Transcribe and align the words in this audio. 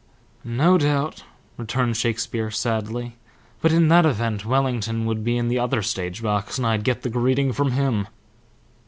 "No 0.43 0.79
doubt," 0.79 1.25
returned 1.57 1.95
Shakespeare, 1.95 2.49
sadly; 2.49 3.17
"but 3.61 3.71
in 3.71 3.87
that 3.89 4.03
event 4.03 4.43
Wellington 4.43 5.05
would 5.05 5.23
be 5.23 5.37
in 5.37 5.47
the 5.47 5.59
other 5.59 5.83
stage 5.83 6.23
box, 6.23 6.57
and 6.57 6.65
I'd 6.65 6.83
get 6.83 7.03
the 7.03 7.09
greeting 7.11 7.53
from 7.53 7.73
him." 7.73 8.07